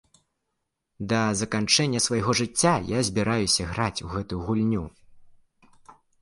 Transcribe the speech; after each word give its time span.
Да 1.11 1.17
заканчэння 1.41 1.99
свайго 2.05 2.35
жыцця 2.39 2.71
я 2.97 3.03
збіраюся 3.11 3.67
граць 3.75 4.03
у 4.07 4.11
гэтую 4.15 4.41
гульню! 4.49 4.83